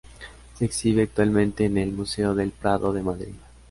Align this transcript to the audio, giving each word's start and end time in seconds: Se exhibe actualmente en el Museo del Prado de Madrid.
Se 0.57 0.65
exhibe 0.65 1.03
actualmente 1.03 1.63
en 1.65 1.77
el 1.77 1.91
Museo 1.93 2.33
del 2.33 2.49
Prado 2.49 2.91
de 2.91 3.03
Madrid. 3.03 3.33